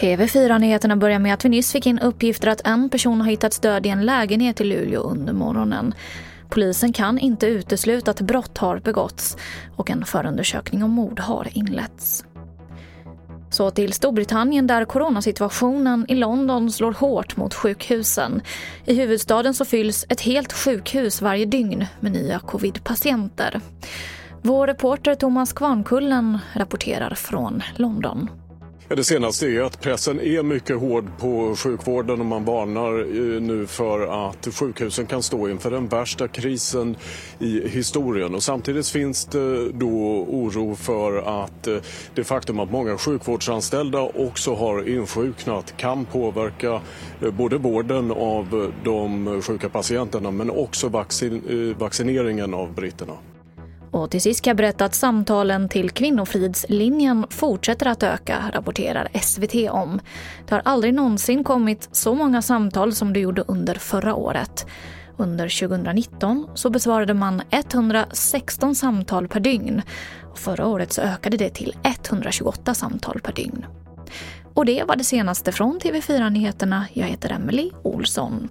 [0.00, 3.86] TV4-nyheterna börjar med att vi nyss fick in uppgifter att en person har hittats död
[3.86, 5.94] i en lägenhet i Luleå under morgonen.
[6.48, 9.36] Polisen kan inte utesluta att brott har begåtts
[9.76, 12.24] och en förundersökning om mord har inletts.
[13.58, 18.42] Så till Storbritannien där coronasituationen i London slår hårt mot sjukhusen.
[18.84, 23.60] I huvudstaden så fylls ett helt sjukhus varje dygn med nya covidpatienter.
[24.42, 28.28] Vår reporter Thomas Kvarnkullen rapporterar från London.
[28.90, 33.40] Ja, det senaste är att pressen är mycket hård på sjukvården och man varnar eh,
[33.40, 36.96] nu för att sjukhusen kan stå inför den värsta krisen
[37.38, 38.34] i historien.
[38.34, 41.76] Och samtidigt finns det då oro för att eh,
[42.14, 46.80] det faktum att många sjukvårdsanställda också har insjuknat kan påverka
[47.22, 53.14] eh, både vården av de sjuka patienterna men också vaccin vaccineringen av britterna.
[53.90, 59.70] Och till sist kan jag berätta att samtalen till Kvinnofridslinjen fortsätter att öka, rapporterar SVT
[59.70, 60.00] om.
[60.48, 64.66] Det har aldrig någonsin kommit så många samtal som det gjorde under förra året.
[65.16, 69.82] Under 2019 så besvarade man 116 samtal per dygn.
[70.30, 73.66] Och förra året så ökade det till 128 samtal per dygn.
[74.54, 76.86] Och det var det senaste från TV4 Nyheterna.
[76.92, 78.48] Jag heter Emily Olsson.